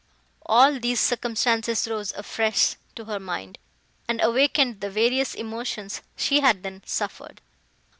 [0.47, 3.59] All these circumstances rose afresh to her mind,
[4.09, 7.39] and awakened the various emotions she had then suffered.